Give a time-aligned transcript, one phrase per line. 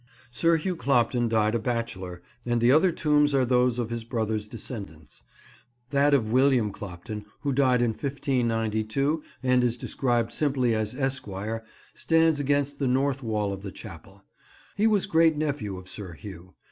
[0.31, 4.47] Sir Hugh Clopton died a bachelor, and the other tombs are those of his brother's
[4.47, 5.21] descendants.
[5.91, 12.39] That of William Clopton, who died in 1592 and is described simply as "Esquire," stands
[12.39, 14.23] against the north wall of the Chapel.
[14.75, 16.55] He was great nephew of Sir Hugh.